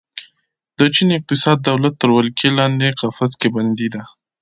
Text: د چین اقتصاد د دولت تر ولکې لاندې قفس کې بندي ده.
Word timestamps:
د 0.79 0.79
چین 0.95 1.09
اقتصاد 1.19 1.57
د 1.61 1.65
دولت 1.69 1.93
تر 2.01 2.09
ولکې 2.17 2.47
لاندې 2.59 2.95
قفس 2.99 3.31
کې 3.39 3.47
بندي 3.55 3.87
ده. 3.93 4.03